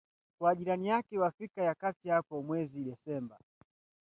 kwa 0.41 0.55
jirani 0.55 0.87
yake 0.87 1.19
wa 1.19 1.27
Afrika 1.27 1.61
ya 1.61 1.75
kati 1.75 2.09
hapo 2.09 2.41
mwezi 2.43 2.83
Desemba 2.83 3.39